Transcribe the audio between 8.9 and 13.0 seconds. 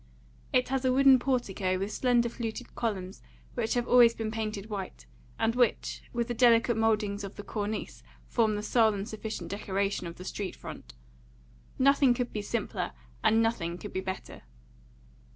and sufficient decoration of the street front; nothing could be simpler,